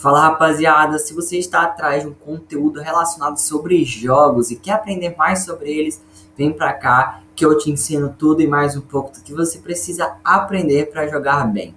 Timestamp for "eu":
7.44-7.58